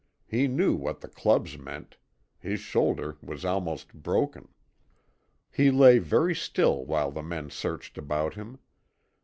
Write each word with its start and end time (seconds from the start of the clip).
He 0.25 0.47
knew 0.47 0.73
what 0.75 1.01
the 1.01 1.07
clubs 1.07 1.59
meant. 1.59 1.97
His 2.39 2.59
shoulder 2.59 3.19
was 3.21 3.45
almost 3.45 3.93
broken. 3.93 4.47
He 5.51 5.69
lay 5.69 5.99
very 5.99 6.33
still 6.33 6.83
while 6.85 7.11
the 7.11 7.21
men 7.21 7.51
searched 7.51 7.99
about 7.99 8.33
him. 8.33 8.57